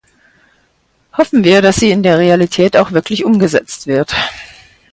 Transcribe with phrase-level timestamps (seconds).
[1.15, 4.15] Hoffen wir, dass sie in der Realität auch wirklich umgesetzt wird.